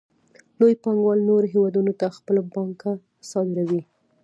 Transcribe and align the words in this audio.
لوی 0.59 0.73
پانګوال 0.83 1.19
نورو 1.29 1.51
هېوادونو 1.53 1.91
ته 1.99 2.05
خپله 2.17 2.41
پانګه 2.53 2.91
صادروي 3.29 3.81